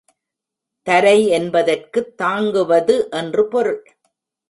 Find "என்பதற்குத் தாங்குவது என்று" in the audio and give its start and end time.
1.27-3.47